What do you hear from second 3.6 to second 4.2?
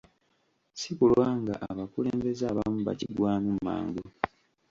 mangu.